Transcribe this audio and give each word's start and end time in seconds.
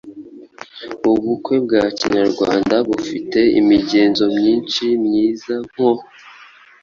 Ubukwe 1.11 1.55
bwa 1.65 1.83
kinyarwanda 1.97 2.75
bufite 2.87 3.39
imigenzo 3.59 4.23
myinshi 4.37 4.85
myiza 5.03 5.53
nko 5.69 5.89